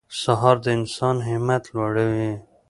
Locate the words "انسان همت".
0.77-1.63